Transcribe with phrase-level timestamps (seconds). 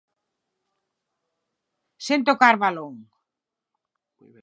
[2.05, 2.95] Sen tocar balón.